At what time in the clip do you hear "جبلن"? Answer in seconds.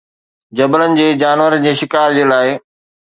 0.59-0.95